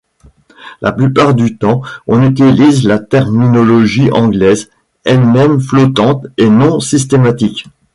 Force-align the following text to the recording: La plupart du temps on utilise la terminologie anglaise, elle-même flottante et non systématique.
La 0.81 0.91
plupart 0.93 1.35
du 1.35 1.57
temps 1.59 1.83
on 2.07 2.23
utilise 2.23 2.85
la 2.85 2.97
terminologie 2.97 4.09
anglaise, 4.11 4.71
elle-même 5.03 5.61
flottante 5.61 6.25
et 6.39 6.49
non 6.49 6.79
systématique. 6.79 7.67